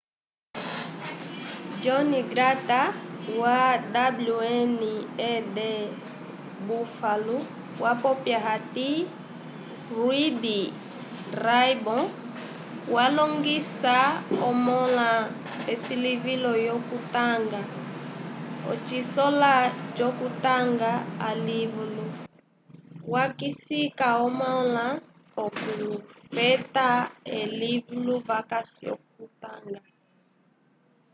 john 1.85 2.11
grant 2.31 2.69
wa 3.41 3.59
wned 4.37 5.57
buffalo 6.67 7.37
wapopya 7.83 8.37
hati 8.47 8.89
reading 10.05 10.73
raibow 11.45 12.03
walongisa 12.95 13.95
omãla 14.47 15.09
esilivilo 15.71 16.49
lyokutanga 16.63 17.61
ocisola 18.71 19.53
c’okutanga 19.95 20.91
alivulu– 21.29 22.05
wakisika 23.13 24.07
omãla 24.25 24.85
okufeta 25.45 26.89
elivulu 27.39 28.13
vakasi 28.27 28.81
l’okutanga 28.89 29.79